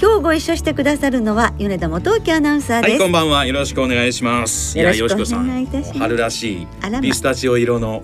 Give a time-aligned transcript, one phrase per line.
[0.00, 3.46] 今日ご一緒してくださるのは米田元樹アナウンサーです、はい、こんばんは。
[3.46, 4.78] よろしくお願いします。
[4.78, 5.98] よろしくお願いいたします。
[5.98, 6.66] 春らしい
[7.02, 8.00] ピスタチオ色の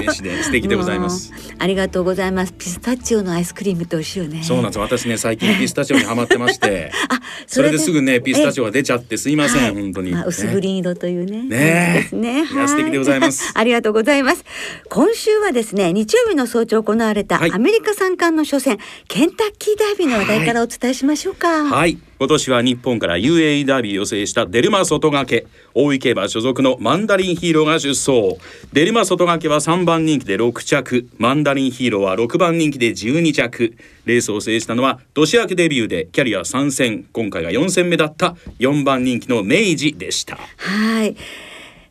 [0.00, 1.34] 飯で素敵で ございます。
[1.58, 2.54] ありがとうございます。
[2.54, 4.42] ピスタチオのアイスクリームと美味しいよね。
[4.44, 4.78] そうなんです。
[4.78, 11.42] 私ね最近ピスタチオにハマってまして、 あそれですぐねピスタチオが出ちゃってすいません、はい、本当に、まあ、薄グリーン色というね。
[11.42, 12.46] ねですね。
[12.50, 13.52] いや素敵でございます。
[13.54, 14.42] ありがとうございます。
[14.88, 21.64] 今週はですね日曜日の早朝行われたアメリカ三冠の初戦、ケンタッキーダービーの話題からお伝えしましょうか。
[21.64, 21.98] はい。
[22.18, 25.46] 今年は日本から UAE ダービーを制したデルマ外掛け。
[25.74, 28.38] 大井競馬所属のマンダリンヒーローが出走。
[28.72, 31.08] デルマ外掛けは3番人気で6着。
[31.18, 33.76] マンダリンヒーローは6番人気で12着。
[34.04, 37.04] レースを制したのは年明けデビューでキャリア3戦。
[37.12, 40.38] 今回が4戦目だった4番人気の明治でした。
[40.56, 41.16] はい。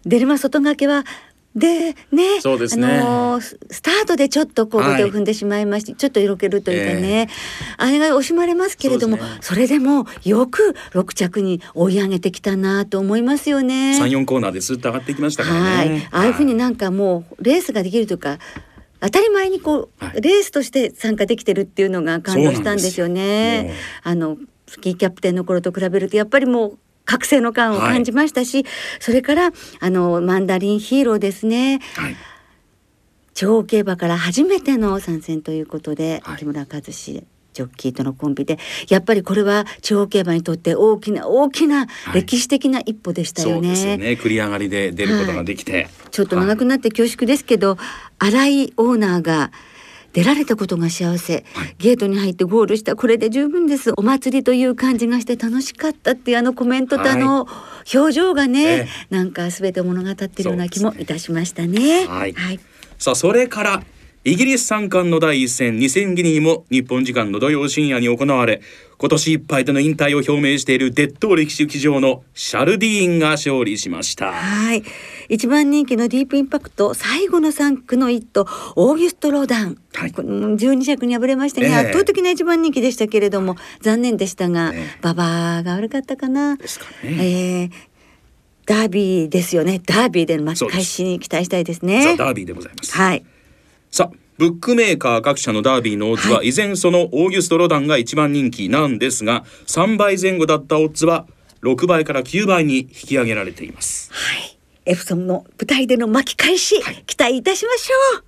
[0.05, 1.03] デルマ外掛けは
[1.55, 7.27] でねそうですね、あのスタートでちょっとこう手を踏んでしまいまして、はい、ちょっと色気るというかね、えー、
[7.77, 13.97] あれが惜しまれますけれどもそ、ね,、れでもよく6着に追い上げてきたなと思いますよね。
[13.97, 15.75] 34コーナーですっと上がってきましたからね。
[15.75, 18.37] はい、ああいうふうになんかもうレースができるとか
[18.99, 23.73] 当たり前にこう、はい、レースとして参加できてるっていうのが感動したんですよね。
[24.03, 28.65] あのスキーキャプテンの頃と比べるとやっぱりもう覚醒の感を感じましたし、はい、
[28.99, 31.79] それからあのマンダリンヒーローですね。
[31.95, 32.15] はい。
[33.33, 37.25] 長競馬から初めての参戦ということで、はい、木村和志
[37.55, 43.69] ジョッキーとのコンビでやっぱりこれは地方競馬にとって大きな大きな歴史的な一歩でしたよね。
[43.69, 44.07] はい、そうですね。
[44.21, 47.77] 繰り上がりで出ることができて、はい、ちょっと長くなって恐縮ですけど、
[48.19, 49.51] 新井オーナーが
[50.15, 53.91] 出られたことが幸せ、はい、ゲートに入ってゴールしたこれで十分です。
[53.97, 57.49] お祭りという感じがして楽しかったっていうあのコメントとあの
[57.93, 62.07] 表情がね、はい、なんか全て物語ってるような気もいたしましたね。
[62.07, 62.59] はい、はい、
[62.97, 63.83] さあそれから
[64.27, 68.59] イギリス三冠の第一戦2戦ギニーも日本時間の土曜深夜に行われ
[68.97, 74.83] 今年いっぱいでの引退を表明しているデッド歴史騎乗のシャルディーンが勝利しましたはい
[75.29, 86.57] 一番人気のディープインパクト最後の3区の一頭オーギュスト・ロダン、はい、12着に敗れましたね、えー、圧倒的な一番人気でしたけれども残念でしたが、えー、馬場が悪かったかな？
[86.57, 87.03] ですかね。
[87.03, 87.71] えー
[88.67, 89.77] ダービーですよね。
[89.77, 92.15] ダービーでの巻き返しに期待したいですね。
[92.17, 92.97] ザ・ダービーでございます。
[92.97, 93.23] はい。
[93.95, 101.25] さあブックメーカー各社のダービーのオッズは、依然そのオーギュスト・ロダンが一番人気なんですが3倍前後だったオッズは
[101.61, 104.11] 6倍から9倍に引き上げられています。
[104.11, 108.23] はい、エプソンの舞台での巻き返し、はい、期待いたしましょう。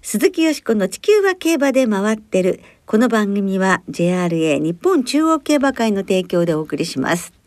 [0.00, 2.62] 鈴木よしこの地球は競馬で回ってる。
[2.86, 7.37] この番組は JRA 日本中央競馬会の提供でお送りします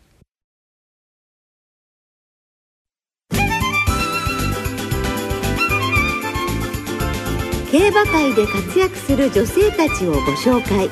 [7.72, 10.90] 競馬界で活躍する女性たちをご紹介。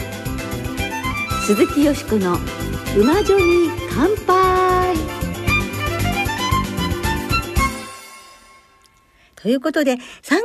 [1.46, 2.38] 鈴木よしこの
[2.96, 4.96] 「馬女に乾杯」
[9.36, 9.98] ということで3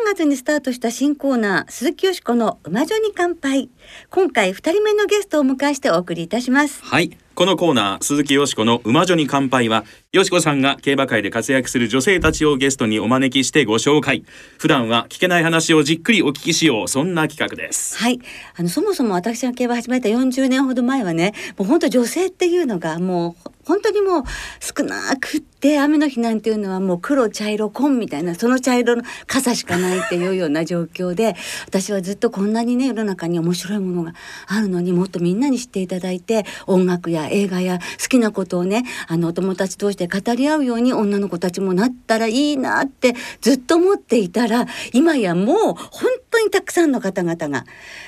[0.05, 3.69] 月にスタートした新コーナー鈴木よしこの馬女に乾杯。
[4.09, 6.83] 今回2人目のゲストをお迎えしてお送りいたします。
[6.83, 7.17] はい。
[7.35, 9.83] このコーナー鈴木よしこの馬女に乾杯は
[10.15, 14.23] よしこさんが競馬界で活躍する女性たちをゲストにお招きしてご紹介。
[14.57, 16.87] 普段は聞けない話をじっくりお聞きしよう。
[16.87, 17.97] そんな企画です。
[17.97, 18.21] はい。
[18.55, 24.23] あのそもそも私が競馬始めた40年ほど前はねもう本当女性っていうのがもう本当にもう
[24.59, 34.13] 少なくって雨の日なんていうのはもう黒茶色紺みたいなその茶色の傘しかないっていうような状況で 私はずっとこんなにね世の中に面白いものが
[34.45, 47.65] あるのにもっとみんなに知っていただいて音楽や映画や好きなことをねあのお友達同士で語り合うように女の子たちもなったらいいなってずっと思っていたら今やもう本当にたくさんの方々が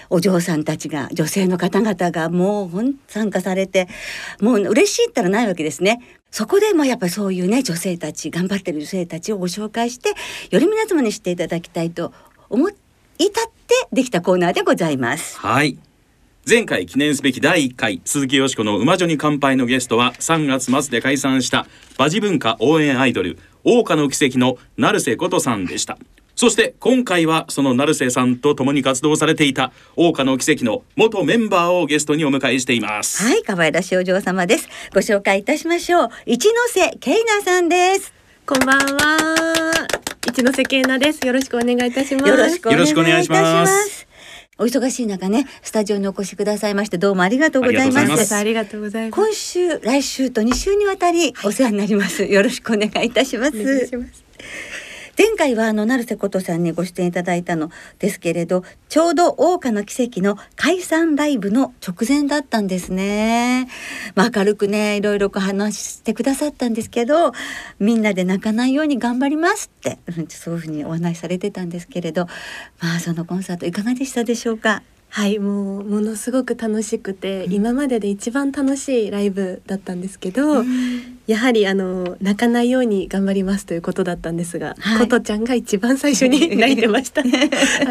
[0.09, 2.69] お嬢さんたちが女性の方々がもう
[3.07, 3.87] 参加されて
[4.41, 5.99] もう嬉しいったらないわけですね。
[6.31, 10.09] そこでもやっぱりそういうね女性たち頑張ってる女性たちをご紹介して
[10.51, 12.13] より皆様に知っていただきたいと
[12.49, 12.73] 思い
[13.17, 15.37] 至ってできたコーナーでございます。
[15.37, 15.77] はい
[16.49, 21.67] 前回記念すべき第1回鈴木よしこの馬女に乾杯のゲストは3月末で解散した
[21.99, 25.97] 馬事文化応援アイドル桜花の奇跡の成瀬琴さんでした
[26.37, 38.13] そして今回はその成瀬さんと共に活動されていた桜花の奇跡の元メンバーをゲストにお迎えしていますはい可愛らしいお嬢様ですご紹介いたしましょう一ノ瀬慶奈さんです
[38.45, 39.87] こんばんは。
[40.25, 41.27] 一ノ瀬慶奈です。
[41.27, 42.29] よろしくお願いいたします。
[42.29, 42.69] よろしく
[43.01, 43.29] お願いいたし。
[43.29, 44.06] ます
[44.59, 48.35] お忙しい中ね、スタジオにお越しくださいまして、どうもありがとうございまありがとうございますす。
[48.35, 49.21] ありがとうございます。
[49.21, 52.23] 今週、来週と2週にわたりお世話になります。
[52.25, 53.53] よろしくお願いいたします。
[55.17, 63.67] 前回はあの成瀬琴さんにご出演いただいたのですけれどちょうど桜花の奇跡の解散ライブの直前だったんですね、
[64.13, 67.31] まあ、明るくねいろいろこう話してくださったんですけど
[67.79, 72.27] みんなで泣かないように頑張りますってうんそういうふうにお話しされてたんですけれど
[72.79, 74.83] まあそのコンサートいかがでしたでしょうか？
[75.09, 80.65] はい、もうものすごく楽しくて、今までで一番楽しいライブだったんですけど、
[81.27, 85.21] やはりあの泣かないように頑張りますということだったんですが、はい。
[85.21, 87.21] ちゃんが一番最初に 泣いてました。
[87.27, 87.27] は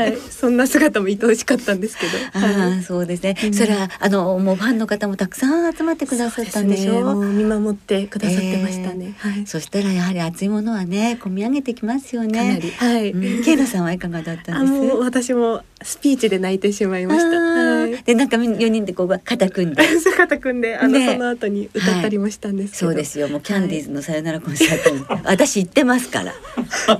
[0.07, 2.13] い、そんな姿も愛おしかったんですけど。
[2.33, 3.55] あそうですね、うん。
[3.55, 7.03] それはあのもうファンの方もたくさん集まってくださったんでしょ？
[7.03, 7.35] そうすね。
[7.35, 9.15] 見守ってくださってましたね。
[9.19, 9.47] はい。
[9.47, 12.39] そしたらやはり熱いものはね込み上げてきますよね。
[12.39, 12.71] かなり。
[12.71, 13.11] はい。
[13.11, 13.45] うん。
[13.45, 14.73] ケイナさんはいかがだったあんです？
[14.73, 17.39] もう私もスピーチで泣いてしまいました。
[17.39, 18.03] はい。
[18.03, 19.83] でなんかみん4人でこう肩組んで。
[20.01, 21.13] 姿組んであの、ね。
[21.13, 26.33] その後に歌ったりもしたんですけど、そうですよもうキャンディーズのさよならコンサートに、私行ってますから。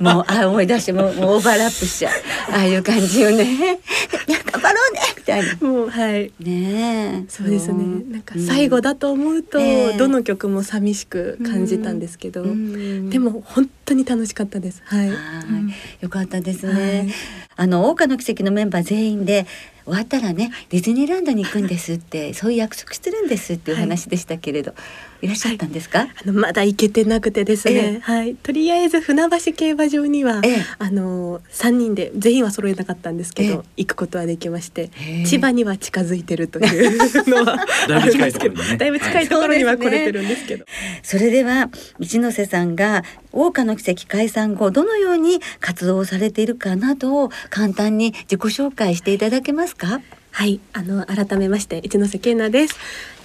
[0.01, 2.13] もうあ思い出してもうもうオーバーラップしちゃう。
[2.53, 3.79] ああいう感じよね。
[4.27, 5.69] 頑張ろうねみたいな。
[5.69, 6.33] もうはい。
[6.41, 7.25] ねえ。
[7.29, 7.85] そうですね。
[8.11, 9.65] なんか最後だと思うと、うん。
[9.65, 9.99] ええ。
[9.99, 13.11] どの曲も寂しく感じたんですけど、うん。
[13.11, 14.83] でも本当に楽しかったです。
[14.85, 15.17] はい、はい。
[15.17, 15.75] うん。
[16.01, 17.13] よかったですはねい。
[17.57, 19.47] あの桜花の奇跡のメンバー全員で
[19.87, 24.73] 終わったらねディズニーランドに行くんですって そういう約束してるんですっていう話でしたけれど、
[25.16, 26.01] い、らっしゃったんですか？
[26.01, 28.01] あのまだ行けてなくてですね、ええ。
[28.01, 28.35] はい。
[28.35, 30.65] とりあえず船橋競馬場には、ええ。
[30.79, 34.91] あの三人で全員は揃えなかったんですけど、え行くことはできまして
[35.27, 36.99] 千葉には近づいてるという
[37.29, 38.77] のは だいぶ近いところにね。
[38.77, 40.65] だいぶ近いところには来れてるんですけど、
[41.03, 50.01] それでは一ノ瀬さんが桜花の奇跡解散後どのように活動をされているかなどを簡単に自己紹介していただけますか？
[50.33, 52.77] はい、あの改めまして一ノ瀬慶奈です。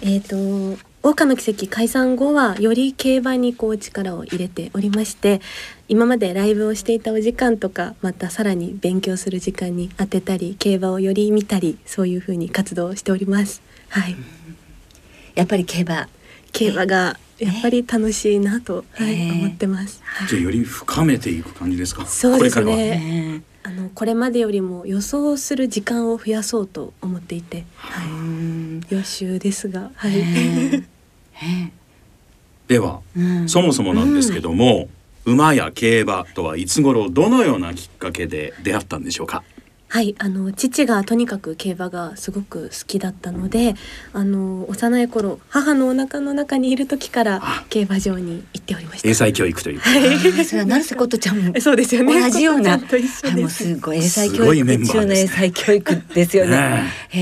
[0.02, 5.42] えっ、と桜花の奇跡解散後はより競馬にこう力を入れておりまして、
[5.88, 13.64] 今までライブをしていたお時間とか、またさらに勉強する時間に当てたり、競馬をより見たり、そういう風に活動しております。
[13.90, 14.16] はい、
[15.34, 16.08] やっぱり競馬。
[16.52, 19.32] 競馬がやっぱり楽しいなと、はい、ええ。
[19.32, 20.02] 思ってます。
[20.04, 20.28] はい。
[20.28, 22.06] じゃあより深めていく感じですか？
[22.06, 22.64] そうですね。
[22.64, 22.78] これからは。
[22.78, 30.14] ねあのこれまでよりも予想する時間を増やそうと思っていて、はうい、ん予習ですが、はい。
[32.68, 33.50] では、うん。
[33.50, 34.90] そもそもなんですけども、
[35.26, 39.44] 馬や競馬とはいつ頃どのようなきっかけで出会ったんでしょうか？
[39.94, 43.76] はい、あの父がとにかく競馬がすごく好きだったので、
[44.14, 49.10] あの幼い頃母のお腹の中にいる時からあ競馬場に行っておりました。
[49.10, 52.22] 英才教育というかあーそれは成瀬琴ちゃんも そうですよね。
[52.22, 53.64] 同じようなことちゃんと一緒あもうです。
[53.66, 56.52] すごい英才教育中の英才教育ですよね。
[56.52, 57.22] ねへ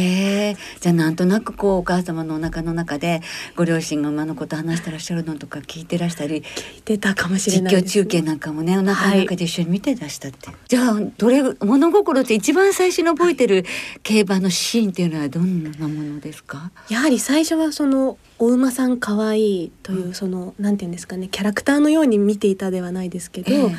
[0.49, 3.23] えじゃあなんとなくこうお母様のお腹の中で
[3.55, 7.93] ご両親が馬のこと話してらっしゃるのとか聞いてらしたり聞いてたかもしれ実況ないです。
[7.93, 13.65] 中継なんかもねお腹の中で一緒に見てらしたって、じゃあどれ物心って一番最初に覚えてる
[14.03, 16.71] 競馬のシーンっていうのはどんなものですか？
[16.89, 23.75] やはり最初はそのお馬さん可愛いというその、なんていうんですかねキャラクターのように見ていたではないですけど、ええ。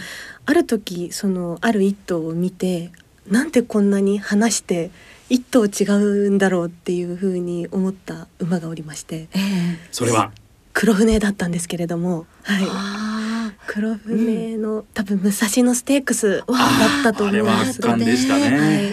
[0.46, 2.90] ある時そのある一頭を見て
[3.28, 4.90] なんでこんなに話して
[5.28, 5.84] 一頭違
[6.26, 9.78] うんだろうっていうふうに思った馬がおりましてええ。
[9.92, 10.32] それは？
[10.72, 13.29] 黒船だったんですけれども、はい、あ
[13.66, 18.59] 黒船の、多分武蔵野ステークスだったと思あれはうんですが、圧巻でしたね。
[18.59, 18.92] はい、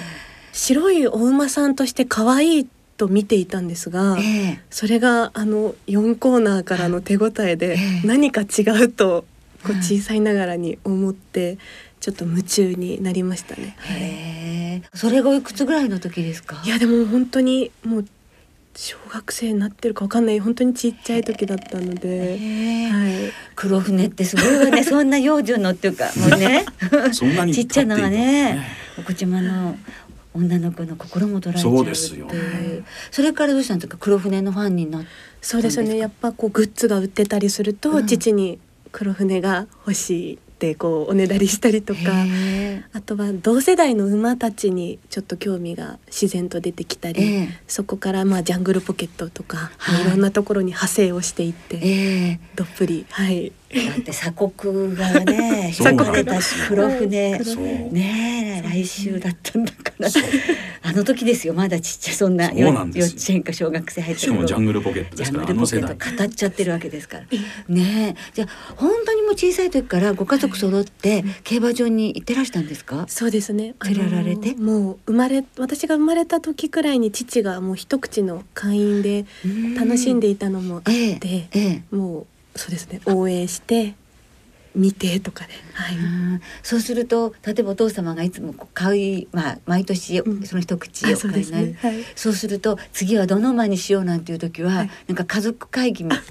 [0.54, 4.24] 白いお馬さんとして可愛いと見ていたんですが、ーえ
[4.58, 4.62] え。
[4.70, 8.08] それがあの4コーナーからの手応えでええ。
[8.08, 9.26] 何か違うと
[9.64, 11.58] こううん小さいながらに思って
[12.00, 13.76] ちょっと夢中になりましたね。
[13.80, 14.84] はいへえ。
[14.96, 16.62] それがいくつぐらいの時ですか？
[16.66, 18.06] いやでも本当にもう
[18.79, 22.38] 小学生になってるかわかんない本当にちっちゃい時だったので、
[22.91, 26.63] はい、黒船ってすごいわね そんな幼女のっていうかもうね。
[27.12, 28.63] そんなにちっちゃなのがね
[28.96, 29.75] たん奥島の
[30.36, 32.27] 女の子の心も捉えちゃうそうですよ。
[32.27, 32.39] ってい
[32.77, 33.98] うそれからどうしたんですか？
[34.00, 35.07] 黒船のファンになって
[35.41, 35.98] そうですね。
[35.98, 38.05] やっぱこうグッズが売ってたりすると、うん。
[38.05, 38.60] 父に
[38.91, 42.02] 黒船が欲しいってこうおねだりしたりとか。
[42.26, 47.60] へあとは同世代の馬たちにちょっと興味が自然と出てきたり、ええ。
[47.68, 50.02] そこからまあジャングルポケットとか、はい。
[50.02, 52.40] い、ろんなところに派生をしていって、ええ。
[52.56, 57.38] どっぷりはいだって鎖国がね そう引かれたし黒船
[57.91, 60.09] ねえ来週だったんだから。
[60.83, 63.13] あの時ですよまだちっちゃいそんなそうなんですよ。
[63.13, 67.24] 幼稚園か小学生入ったしかもジャンググルポケットですからあジャングルポケット語っちゃってるわけですから。
[67.67, 68.21] ねえ。
[68.33, 73.05] じゃあ本当にもう小さい時からご家族揃って競馬場に行ってらしたんですか？
[73.09, 73.75] そうですね。
[73.86, 74.53] 連れられて？
[74.55, 79.25] もう生まれ私が生まれた時くらいに父がもう一口の会員で
[79.77, 81.47] 楽しんでいたのもあって、ええ。
[81.53, 81.59] え
[81.91, 81.95] え。
[81.95, 82.27] もう
[82.58, 83.96] そうですね応援して
[84.76, 85.96] 見てとかで、はい。
[85.96, 91.78] うんそうすると例えばお父様がいつも買い、まあ、毎年うんその一口あを買いになうですね。
[91.82, 92.04] はい。
[92.16, 96.22] そうすると次はどの馬にしようなんていう時は、はいなんか家族会議にあ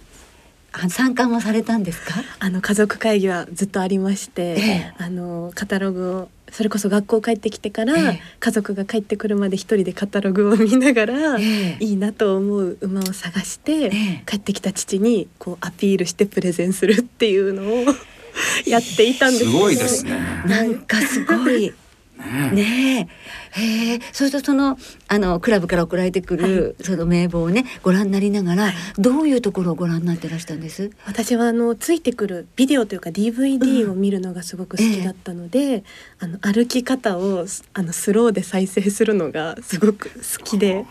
[0.91, 2.15] 参加もされたんですか？
[2.39, 4.93] あの家族会議はずっとありまして、ええ。
[4.99, 8.21] あのカタログをそれこそ学校帰ってきてから、ええ。
[8.39, 11.85] 家族が帰ってくるまで一人でカタログを見ながら、ええ。
[11.85, 14.23] いいなと思う馬を探して、ええ。
[14.27, 17.85] 帰ってきた父にこうアピールしてプレゼンするっていうのを
[18.67, 20.19] やっていたんですすごいですね。
[20.47, 21.73] なんかすごい。
[22.19, 23.09] ねねえ
[23.57, 24.01] へえ。
[24.13, 30.91] そうするとそのあのクラブから送られてくる、その名簿をねご覧になりながら、どういうところをご覧になってらしたんです？
[31.07, 35.85] 私はあのついてくるビデオというか DVD を見るのがすごく好きだったので、
[36.19, 40.85] あの歩き方をすあのスローで再生するのがすごく好きで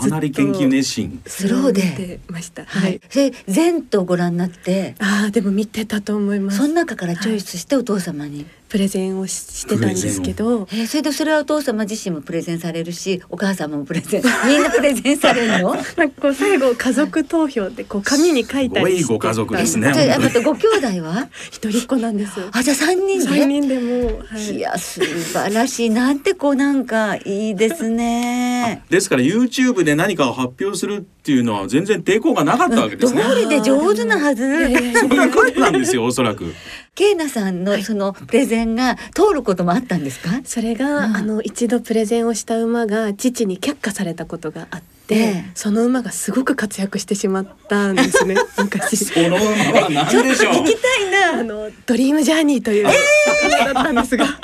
[0.00, 1.20] かなり研究熱心。
[1.26, 1.82] スローで。
[1.82, 2.64] 見てました。
[2.64, 2.96] ははい。
[2.96, 3.00] い。
[3.08, 6.58] それ全とご覧になってああでも見てたと思います。
[6.58, 15.74] その中からチョイスしてお父様に、プレゼンをししてたんですけど、えーそれでそれはお父様自身もプレゼンされるしお母様もプレゼン みんなプレゼンされるの？
[15.96, 21.28] なんかこう最後家族投票でこう紙に書いたりしてすごいご家族ですねじゃあまたご兄弟は？
[21.50, 22.32] 一人っ子なんです。
[22.52, 23.24] あじゃあ三人で？
[23.26, 24.56] 三人でも、はい。
[24.56, 25.90] いや素晴らしい。
[25.90, 28.82] なんてこうなんかいいですね。
[28.90, 33.22] ですから YouTube で何かを発表するっていうのは全然抵抗がなかったわけですね。
[33.22, 34.44] 通りで上手なはず。
[34.46, 35.08] いやいやいやそう？
[35.14, 35.30] いう？
[35.32, 36.52] ことなんですよおそらく。
[36.96, 40.40] ケイナさんのそのプレゼンが通ることもあったんですか？
[40.44, 48.96] それが、うんあの一度プレゼンをした馬が父に却下されたことがあって、ええその馬がすごく活躍してしまったんですね 昔。
[49.04, 50.54] その馬は何でしょう？
[50.54, 51.40] 聞きたいな。
[51.40, 54.26] あのドリームジャーニーという馬だったんですが、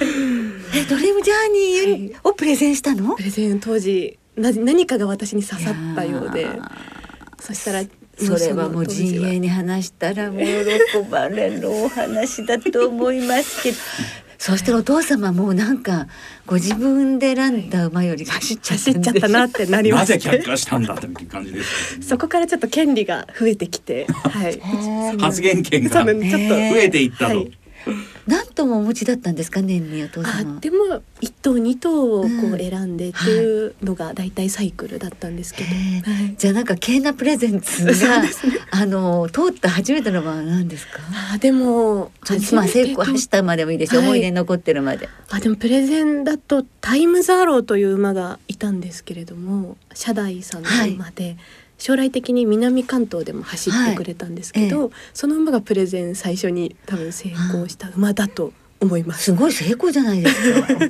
[0.00, 3.16] えドリームジャーニーをプレゼンしたの？
[3.16, 3.22] プ？
[3.24, 6.46] レゼン当時な何かが私に刺さったようで
[7.40, 7.82] そしたら
[8.20, 13.78] それはもう陣営に話したらもう喜ばれるお話だと思いますけど。
[14.38, 16.06] そしたらお父様もうなんか
[16.46, 22.00] ご自分で選んだ馬より走っちゃった走っちゃったなってなりまなぜして却下したんだという感じです。
[22.00, 25.90] そこからちょっと権利が増えてきて、はい、ー 発言権が。
[25.90, 26.24] ちょっと、増
[26.78, 27.36] えていったと。
[27.36, 27.60] はい
[28.30, 29.60] 何頭もお持ちだったんですか？
[29.60, 30.56] 年にお父様。
[30.56, 32.54] あでも一頭二頭をこうん。
[32.54, 36.34] う選んでっていうのが大体サイクルだったんですけど、へーはい。
[36.36, 41.00] じゃあなんかケーナプレゼンツが、そうですあの通った初めての馬は何ですか？
[41.34, 42.12] あでも
[42.52, 44.08] まあ成功走った馬でもいいですよ、はい。
[44.10, 45.08] 思い出に残ってるまで。
[45.30, 51.36] あでもプレゼンだとタイムザーローという馬がいたんですけれども社大さんの馬で、
[51.80, 54.90] 将来的に南関東でも走ってくれたんですけど、はい。
[55.14, 59.24] その馬がプレゼン最初に多分成功した馬だと思います。
[59.24, 60.68] すごい成功じゃないですか。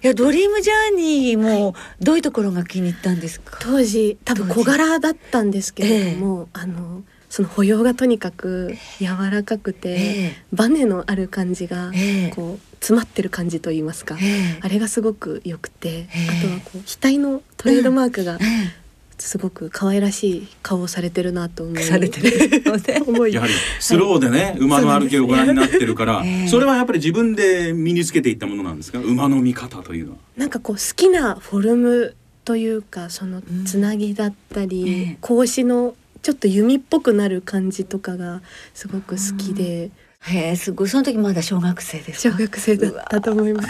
[0.00, 10.42] いやドリームジャーニーもどういうところが気に入ったんですか、当時多分小柄だったんですけれども、あのその歩様がとにかく柔らかくて、ええ。
[10.52, 12.32] バネのある感じがええ。
[12.32, 14.58] こう詰まってる感じと言いますか、ええ。
[14.60, 16.28] あれがすごく良くて、ええ。
[16.28, 18.87] あとはこう額のトレードマークがえ
[19.18, 26.48] すごく可愛らしい顔をされてるなと思いえされてるので 思いやはりスローでね、馬の歩きをご覧になってるから、 ええ。
[26.48, 28.98] それはやっぱり自分で身につけていったものなんですか？
[29.00, 30.18] 馬の見方というのは。
[30.36, 35.18] なんかこう好きなフォルムというかそのうんつなぎだったり、ええ。
[35.20, 38.40] 格子のちょっと弓っぽくなる感じとかが
[38.74, 40.88] すごく好きで、へえすごい。
[40.88, 42.36] その時まだ小学生ですか？
[42.36, 43.62] 小学生だったと思いま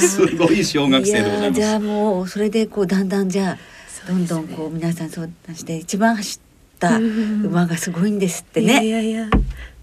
[0.00, 0.08] す。
[0.16, 1.60] すごい小学生でございます。
[1.60, 3.58] じゃあもうそれでこうだんだんじゃあ
[4.06, 7.46] どんどんこう皆さんそうして一番走ったうん。
[7.46, 8.88] 馬がすごいんですっていやいね。
[8.88, 9.28] やいや。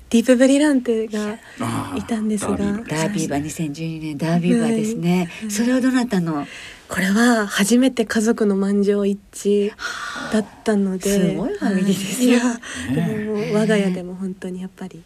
[0.10, 1.40] ディープブリランテが
[1.96, 2.56] いたんですが。
[2.56, 5.30] ダービーダービー馬2012年ダービー馬ですね。
[5.42, 5.52] はい。
[5.52, 6.46] それはどなたの？
[6.88, 9.72] これは初めて家族の満場一致
[10.32, 12.32] だったので、すごいファミリーですい。
[12.32, 12.60] よや、
[12.94, 15.02] でももう我が家でも本当にやっぱり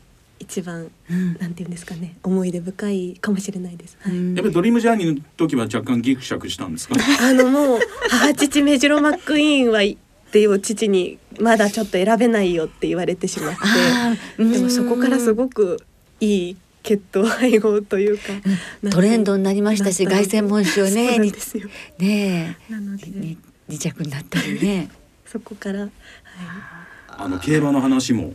[0.50, 1.38] 一番うん。
[1.40, 3.98] なんていうんですかね思い出深いかもしれないです。
[4.00, 4.14] はい。
[4.14, 4.36] うん。
[4.36, 6.96] やっぱりドリームジャーニーの時は若干ギクシャクしたんですか？
[7.22, 9.98] あのもう母父メジロマックイーンはいっ
[10.32, 13.56] ていう父にまだちょっと選べないよって言われてしまっ
[14.38, 15.78] てでもそこからすごく
[16.20, 18.24] いい血統配合というか、
[18.84, 18.90] うん。
[18.90, 22.58] トレンドになりましたし凱旋門賞そうねね
[23.68, 24.90] 二着になったりね。
[25.26, 25.92] そこから、はい、
[27.10, 28.32] あの競馬の話も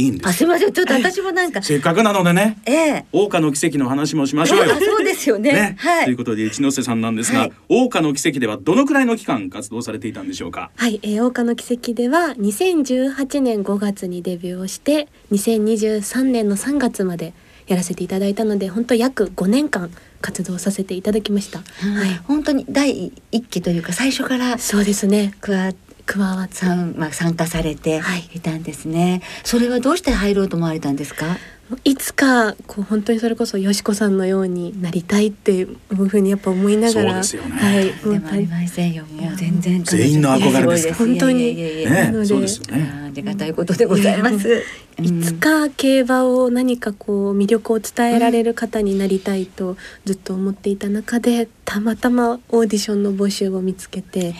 [0.00, 0.72] いいんですあすみません。
[0.72, 3.06] ちょっと私もなんかせっかくなのでねええ。
[3.12, 4.74] 桜花の奇跡の話もしましょうよ。
[4.74, 5.52] あそうですよね。
[5.52, 6.04] ね、はい。
[6.06, 7.52] ということで一ノ瀬さんなんですが、はい。
[7.68, 10.70] 桜花の奇跡ではどのくらいの期間活動されていたんでしょうか？
[10.76, 17.34] はい、えー、桜花の奇跡では2018年5月にデビューをして2023年の3月まで
[17.66, 19.90] やらせていただいたので本当約5年間
[20.20, 21.58] 活動させていただきました。
[21.58, 21.64] は
[22.06, 25.34] い、本当に第一期というか最初からそうですね。
[25.40, 25.76] 加わ加
[26.18, 26.56] わって。
[26.56, 28.28] 参まあ参加されてはい。
[28.34, 29.22] いたんですね。
[29.44, 31.36] それはどうして入ろうと思われたんですか？
[31.84, 37.22] いつかこう本当にそれこそよしこさんのようになりたいっていうふうにやっぱ思いながら。
[37.22, 37.60] そうですよね。
[37.60, 37.84] はい。
[38.12, 39.04] でもありませんよ。
[39.04, 39.84] もう全然。
[39.84, 40.92] 全員の憧れです。
[40.94, 41.54] 本当に。
[41.54, 41.84] ね。
[41.84, 42.26] なので。
[42.26, 42.90] そうですよね。
[43.06, 44.64] ありがたいことでございます。
[45.00, 54.34] いつか競馬を何かこう魅力を伝えられる方になりたいとずっと思っていた中でたまたまオーディションの募集を見つけて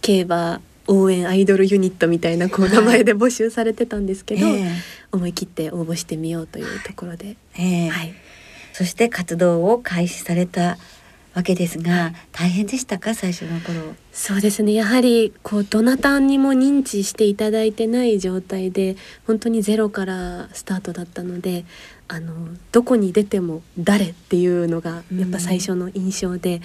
[0.00, 4.70] 競馬応援アイドルユニットみたいなこうはい名前で募集されてたんですけど、え
[5.12, 7.86] 思い切って応募してみようというところで、ええ。
[7.86, 8.14] えはい、
[8.72, 10.78] そして活動を開始された
[11.34, 13.14] わけですが大変でしたか？
[13.14, 13.94] 最初の頃。
[14.12, 14.74] そうですね。
[14.74, 18.96] やはりこうどなたにも認知していただいてない状態で
[19.26, 21.64] 本当にゼロからスタートだったので
[22.08, 22.34] あの
[22.72, 26.60] どこに出ても誰っていうのがやっぱ最初の印象で、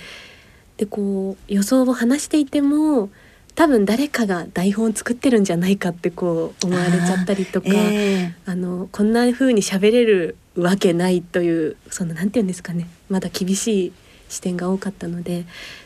[0.76, 3.10] でこう予想を話していても
[3.58, 7.70] 多分誰かが台本を作ってるんじゃないかってこう思われちゃったりとか。
[7.72, 12.88] えあのこんな風に喋れるわけないというそのなんて言うんですかね。
[13.10, 13.94] まだ厳しい
[14.30, 15.46] 視点が多かったので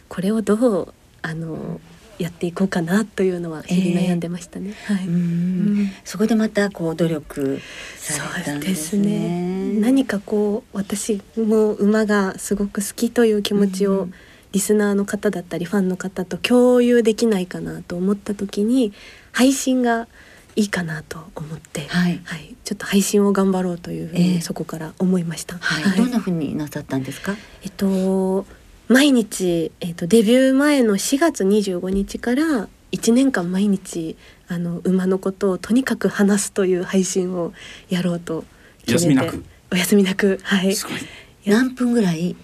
[0.10, 1.80] これをどうあの
[2.20, 4.74] やっていこうかなというのは日々悩んでましたね。
[4.88, 4.98] はい。
[5.04, 5.92] えうん。
[6.04, 7.62] そこでまたこう努力
[7.96, 9.76] されたんでそうですすね。
[9.76, 14.14] ね何かこう私も馬がすごく好きという気持ちをうん
[14.52, 18.94] リスナーの方だったりファンの方と共有できないかなと思った時に
[19.32, 20.08] 配信が
[20.56, 22.20] いいかなと思って、はい。
[22.26, 24.42] はい、ちょっと配信を頑張ろうというふうに、ええ。
[24.42, 25.58] そこから思いました。
[25.58, 27.36] はい、どんな風になさったんですか？
[27.64, 28.46] えっと
[28.90, 34.18] 毎日、えっと、デビュー前の4月25日から1年間毎日
[34.50, 37.54] あの馬のことをとにかく話すという配信を
[37.88, 38.44] やろうと
[38.86, 39.22] 決めて。
[39.22, 39.46] 休みなく。
[39.72, 40.40] お休みなく。
[40.44, 40.76] はい。
[40.76, 40.96] すごい。
[40.96, 41.00] や
[41.46, 42.36] 何分ぐらい？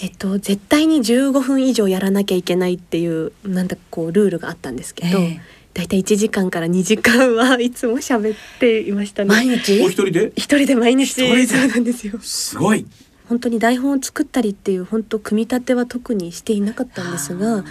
[0.00, 5.40] えっと絶対に15分以上やらなきゃいけないっていうなんだこうルールがあったんですけど、ええ。
[5.74, 9.28] だいたい1時間から2時間はいつも喋っていましたね。
[9.28, 9.80] 毎日？
[9.82, 10.32] お一人で？
[10.36, 11.14] 一人で毎日。
[11.14, 12.18] そうなんですよ。
[12.20, 12.86] すごい。
[13.28, 17.62] 本当に台本を作ったりっていう本当組み立ては特にしていなかったんですが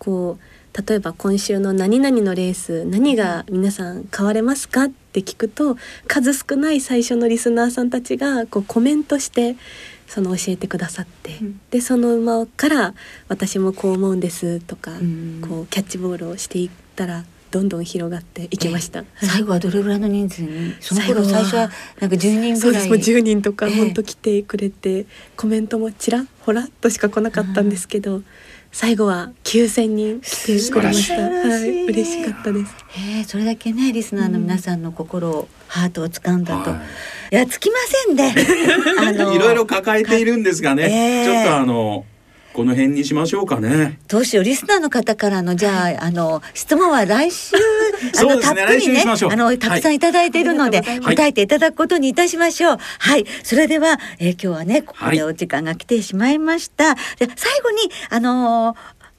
[0.00, 5.76] こう例えば今週の何々のレース何が皆さん買われますかって聞くと
[6.08, 9.54] 数少ない最初のリスナーさんたちがこうコメントして
[10.06, 11.60] その教えてくださって、うん。
[11.70, 12.94] でその馬から
[13.28, 15.42] 私もこう思うんですとか、うん。
[15.46, 19.00] こうキャッチボールをしていったらどんどん広がっていきました。
[19.00, 20.74] はい最後はどれぐらいの人数に？
[20.80, 23.76] その頃最後は最初はなんか10人そうですぐらいもう10人とかええ。
[23.76, 28.22] 本当来てくれて、コメントもちらほらっとしか来なかったんですけど、
[28.74, 31.14] 最後は9,000人来てくれました。
[31.14, 32.74] はい嬉しかったです。
[32.88, 36.82] へえそれだけねリスナーの皆さんの心を、ハートを掴んだと、、は
[37.30, 37.36] い。
[37.36, 38.24] やつきませんで。
[38.98, 42.04] あのいろいろ抱えているんですがね、ええちょっとあの
[42.54, 43.98] この辺にしましょうかね。
[44.06, 51.00] どうしようリスナーの方からのじゃああの質問は来週あそうですねのたっぷりねあのたくさんいただいているので、はい。
[51.00, 52.78] 答えていただくことにいたしましょう。
[53.00, 53.24] はい。
[53.42, 55.16] それでは、えー今日はねここはい。
[55.16, 57.00] でお時間が来てしまいました、で
[57.34, 58.76] 最後にあのー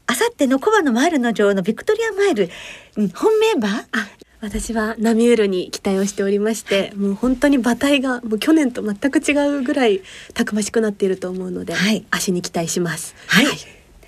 [0.07, 2.49] あさっての小判のマイルの女王のビクトリアマイル、
[2.95, 4.07] うん本メンバーあ
[4.45, 10.01] 私はナミュールに期待をしておりましてもう本当に馬体がもう去年と全く違うぐらい
[10.35, 13.45] たくましくなっていると思うので、はい足に期待しますはい。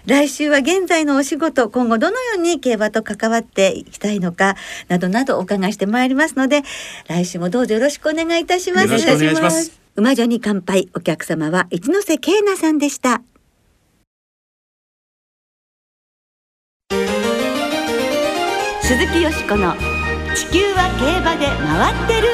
[0.06, 4.56] 来週は現在のお仕事、今後どのように競馬と関わっていきたいのか、
[4.88, 6.64] などなどお伺いしてまいりますので、
[7.08, 8.88] 来週もどうぞよろしくお願いいたします。
[8.88, 9.82] よろしくお願いします。
[9.98, 13.22] 馬女に乾杯、お客様は一ノ瀬慶奈さんでした。
[18.82, 19.97] 鈴木よしこの
[20.38, 22.28] 地球は競馬で回ってる。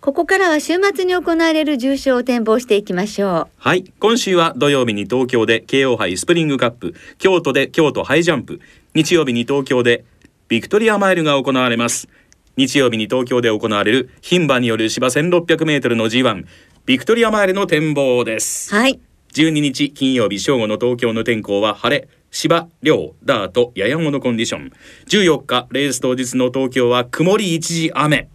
[0.00, 3.48] ここからは週末に行われる重賞を展望していきましょう。
[3.58, 8.62] はい今週は土曜日に東京で京王杯スプリングカップ京都で京都ハイジャンプ
[8.94, 10.06] 日曜日に東京で
[10.48, 12.08] ビクトリアマイルが行われます
[12.56, 16.46] 日曜日に東京で行われる牝馬による芝 1600m の G1
[16.86, 18.98] ビクトリアマイルの展望ですはい。
[19.34, 24.72] 12日金曜日正午の東京の天候は晴れ芝涼ダートややものコンディション。
[25.06, 28.28] 14日レース当日の東京は曇り一時雨。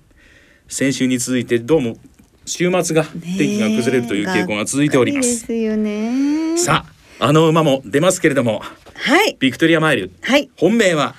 [0.67, 1.97] 先週に続いてどうも
[2.45, 6.57] 週末が天気が崩れるという傾向が続いておりまいいすですよね。
[6.60, 6.86] さ
[7.19, 8.62] ああの馬も出ますけれども
[8.93, 9.36] はい。
[9.39, 10.12] ビクトリアマイル。
[10.21, 10.49] はい。
[10.57, 11.15] 本命は？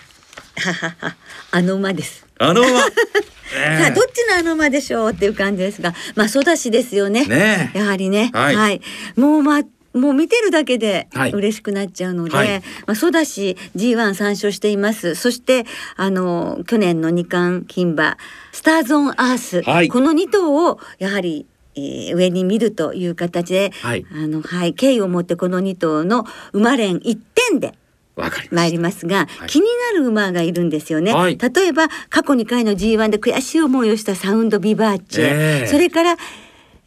[0.57, 1.17] ははは。
[1.51, 2.27] あの馬です。
[2.39, 2.69] あの馬。
[2.69, 2.71] え
[3.83, 7.25] さあどっちのあの馬でしょうっていう感じですがまあ育ちですよね。
[7.27, 7.79] ねえ。
[7.79, 8.31] やはりね。
[8.33, 8.81] はい。
[9.17, 9.63] もうまあ
[9.99, 11.33] もう見てるだけではい。
[11.33, 12.63] 嬉しくなっちゃうので、はい。
[12.87, 15.15] まあ、ソダシ G1 参勝しています。
[15.15, 15.65] そして
[15.97, 18.17] あの去年の二冠牝馬
[18.53, 19.89] スターズ・オン・アース、はい。
[19.89, 24.05] この2頭をやはり、えー上に見るという形で、はい。
[24.11, 27.19] あのはい、敬意を持ってこの2頭の馬連1
[27.51, 27.75] 点で
[28.17, 29.49] 参しりますが、はい。
[29.49, 30.65] 気になる馬がいる
[31.01, 31.15] ね、ね。
[31.15, 31.39] はい。
[31.39, 35.67] 例えば過去2回の G1 で悔しい思いをしたサウンドビバーチェ、ええ。
[35.67, 36.17] それから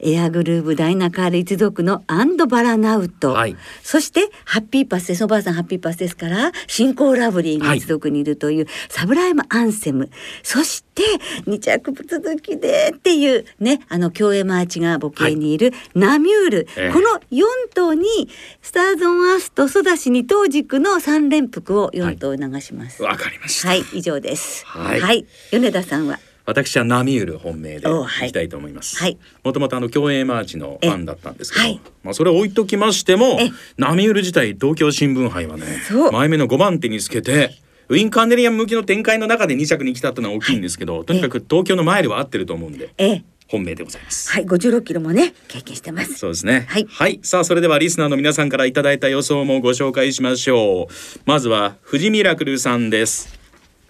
[0.02, 3.56] エアグルーヴダイナカール一族のアンドバラナウト、はい。
[3.84, 10.10] そしてハッピーパスですおばあさんハッピーパスですから新興ラブリーが一族にいるという、サブライムアンセム。
[10.44, 11.04] そして
[11.46, 16.92] 二着続きでっていうねあの競泳マーチが母系にいるナミュール、ええ。
[16.92, 18.30] この4頭に
[18.62, 23.04] スターズオンアースとソダシ二頭軸の3連複を4頭流します。
[23.04, 24.66] わかりました、はい、以上です。
[24.66, 25.26] はい。
[25.52, 26.20] 米田さんは？
[26.52, 28.98] 私はナミュール本命でいいきたいと思います。
[28.98, 35.66] はいもともとあの競泳マーチのファンだったんですけど、えはいまあそれを置いときましてもえ、ナミュール自体東京新聞杯はね
[36.12, 37.56] 前目の5番手につけて。
[37.90, 44.32] ウィン・カーネリアン向きの展開の中で2着に来たってのは大きいんですけど、とにかく東京のマイルは合ってると思うんでええ、本命でございます。
[44.32, 46.14] はい、56キロもね、経験してます。
[46.14, 46.68] そうですね。
[46.70, 50.94] はいさあ、それではリスナーの皆さんからいただいた予想もご紹介しましょう。
[51.26, 53.41] まずは、富士ミラクルさんです。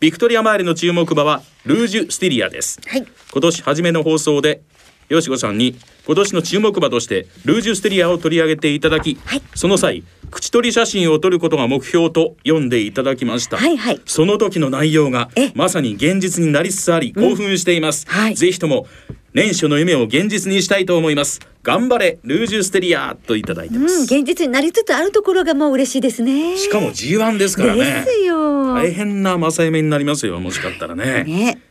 [0.02, 2.82] ビクトリアマイルの注目馬は、ルージュ・スティリアです。
[2.88, 4.64] はい、今年初めの放送で、
[5.10, 13.58] よしこさんに、今年の注目馬として、ルージュ・ステリアを取り上げていただき、はいその際、口取り写真を撮ることが目標と読んでいただきました。
[13.58, 18.08] はいはいその時の内容がえ、まさに現実になりつつあり、興奮しています。
[18.10, 18.88] はいぜひとも、
[19.34, 21.40] 年初の夢を現実にしたいと思います。
[21.64, 24.02] 頑張れ、ルージュ・ステリアといただいてうん、ます。
[24.04, 26.58] 現実になりつつあるところがもう嬉しいですね。
[26.58, 28.12] しかも G1 ですからねで。
[28.12, 28.74] すよ。
[28.74, 31.24] 大変な正夢になりますよ、もしかったらね。
[31.24, 31.62] ね、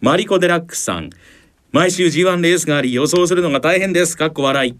[0.00, 1.10] マリコ・デラックスさん。
[1.72, 4.16] 毎週 G1 レースがあり予想するのが大変です。
[4.16, 4.76] かっこ笑い。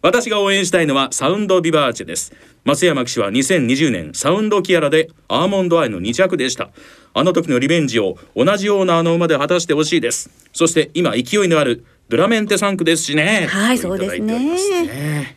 [0.00, 2.32] 私が応援したいのはサウンド・ビバーチェです。
[2.64, 6.70] 松山騎手は2020年サウンド・キアラでアーモンド・アイの2着でした。
[7.14, 10.30] あの時のリベンジを同じようなあの馬で果たしてほしいです。
[10.52, 13.46] そして今勢いのあるドラメンテ3区ですしね。
[13.48, 15.36] はいそうですね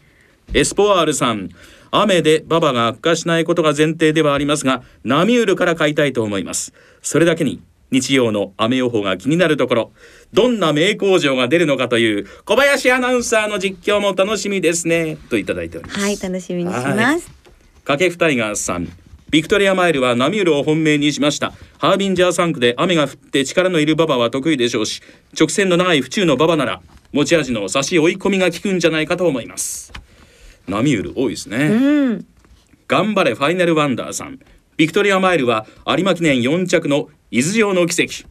[0.53, 1.49] エスポワールさん。
[1.91, 6.73] 雨で馬場が悪化しないことが前提ではありますが、ナミュールから買いたいと思います。
[7.01, 7.61] それだけに、
[7.91, 9.91] 日曜の雨予報が気になるところ、
[10.33, 15.17] どんな名工場が出るのかという小林アナウンサーの実況も楽しみですね。
[15.29, 15.99] といただいております。
[15.99, 17.31] はい、楽しみにしはいます。
[17.85, 18.89] 掛布タイガースさん。
[19.29, 21.53] ビクトリアマイルはナミュールを本命にしました。
[21.79, 25.01] ハービンジャー3区で雨が降って力のいる馬場は得意でしょうし、
[25.37, 29.91] 直線の長い府中の馬場なら、持ち味の差し追い込みが効くんじゃないかと思います。
[30.67, 31.57] ナミュール多いですね。
[31.57, 32.25] うん、
[32.87, 34.39] 頑張れファイナルワンダーさん。
[34.77, 38.27] ビクトリアマイルは有馬記念4着の伊豆城の奇跡。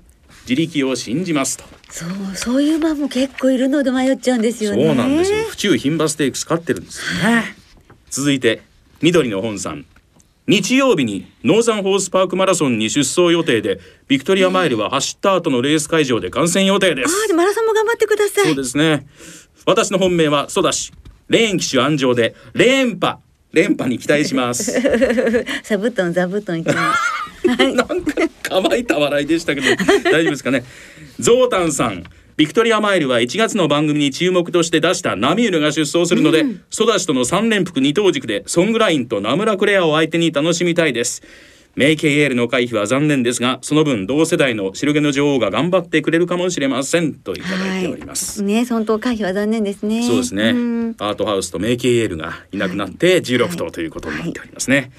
[0.48, 1.64] 自力を信じますと。
[1.90, 4.86] そう、そういう馬も結構いるので迷っちゃうんですよね。
[4.86, 5.44] そうなんですよ。
[5.44, 7.56] 府中牝馬ステークス勝ってるんですよね。
[8.08, 8.62] 続いて
[9.02, 9.84] 緑の本さん。
[10.46, 17.08] 日曜日にノーザンホースパークマラソンに出走予定でビクトリアマイルは走った後のレース会場で観戦予定です。
[17.08, 18.46] ああ、でマラソンも頑張ってください。
[18.46, 19.06] そうですね。
[19.66, 20.92] 私の本命はソダシ。
[21.28, 23.18] レーン騎手安城で連覇
[23.52, 24.72] 連覇に期待します。
[25.64, 26.76] 座布団、座布団一枚。
[27.74, 29.66] なんか乾いた笑いでしたけど
[30.04, 30.64] 大丈夫ですかね
[31.18, 32.04] ゾータンさん
[32.36, 41.22] ビクトリアマイルは1月の番組に注目として出したナミュールが出走するので、ソダシとの3連複二等軸でソングラインとナムラクレアを相手に楽しみたいです。
[41.76, 47.14] メイケイエールの回避は残念ですがその分同世代の白毛の女王が頑張ってくれるかもしれません。
[47.14, 50.02] といただいております、ね、本当回避は残念ですね。
[50.02, 50.94] そうですね、ん。
[50.98, 54.90] アートハウスとメイケイエールがいなくなって16頭ということになっておりますね、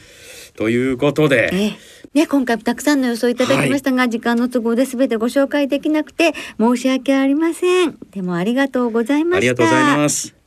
[0.55, 7.97] ということで、ええね、今回もたくさんの予想いただきましたが、時間の都合で全てご紹介できなくて申し訳ありません。
[8.11, 9.37] でもありがとうございました。
[9.37, 10.37] ありがとうございます。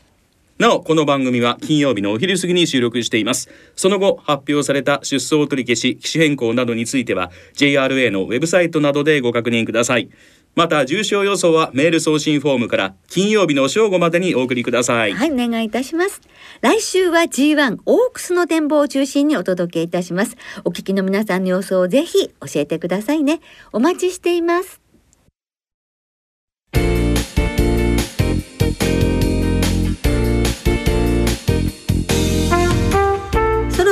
[0.61, 3.49] なお、この番組は金曜日のお昼過ぎに収録しています。
[3.77, 10.11] その後、発表された出走取り消し、機種変更などについては、JRA のウェブサイトなどでご確認ください。
[10.57, 15.13] また、重症予想はメール送信フォームから金曜日の正午までにお送りください。
[15.13, 16.21] はい、お願いいたします。
[16.61, 20.37] 来週は G1 オークスの展望を中心にお届けいたします。
[20.65, 23.41] お聞きの皆さんの予想をぜひ教えてくださいね。
[23.73, 24.90] お待ちしています。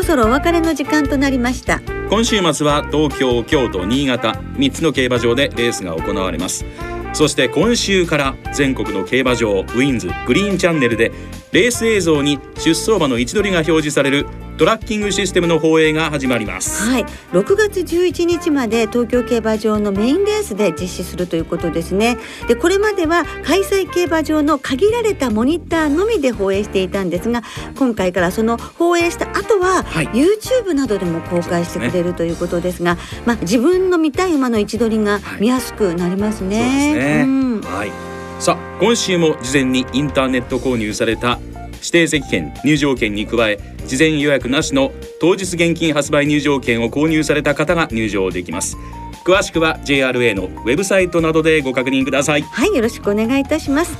[0.08, 1.82] そろお別れの時間となりました。
[2.08, 6.64] 今週末は東京、京都、新潟3つの競馬場でレースが行われます
[7.18, 11.10] そして今週から全国の競馬場ウィンズグリーンチャンネルで
[11.50, 14.26] レース映像に出走馬の位置取りが表示される
[14.58, 16.82] トラッキングシステムの放映が始まります。
[16.82, 22.18] はい、6月11日まで東京競馬場のメインレースで実施するということですね。
[22.48, 27.44] で、これまでは開催競馬場の限られたモニターのみで放映していたんですが、
[27.78, 30.08] 今回からその放映した後は、はい。
[30.08, 37.07] YouTube などでも公開してくれるということですが、まあ自分の見たい馬の位置取りが見やすくなりますね。
[37.24, 37.92] そうんはい。
[38.40, 41.38] さあ今週も事前にインターネット購入された
[41.78, 48.76] 指定席券入場券に加え事前予約なしの当日現金発売入場券を購入された方が入場できます
[49.24, 53.96] 詳しくは JRA のウェブサイトなどでご確認くださいはい、よろしくお願いいたします。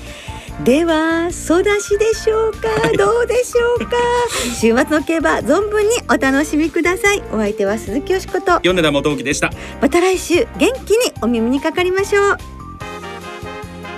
[0.64, 2.68] では、ソダシでしょうか、
[2.98, 3.96] どうでしょうか？
[4.60, 7.22] 週末の競馬、存分にお楽しみください。
[7.32, 8.58] お相手は鈴木よしこと。
[8.62, 12.57] 米田元樹でしたまた来週、元気にお耳にかかりましょう。